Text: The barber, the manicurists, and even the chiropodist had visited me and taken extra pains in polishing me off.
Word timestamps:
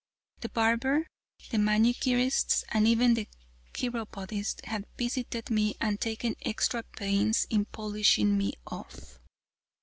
The 0.39 0.49
barber, 0.49 1.05
the 1.51 1.59
manicurists, 1.59 2.63
and 2.69 2.87
even 2.87 3.13
the 3.13 3.27
chiropodist 3.73 4.65
had 4.65 4.87
visited 4.97 5.51
me 5.51 5.75
and 5.79 6.01
taken 6.01 6.35
extra 6.41 6.81
pains 6.81 7.45
in 7.51 7.65
polishing 7.65 8.35
me 8.35 8.53
off. 8.65 9.19